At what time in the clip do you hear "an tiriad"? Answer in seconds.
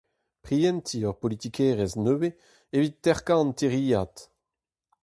3.43-4.15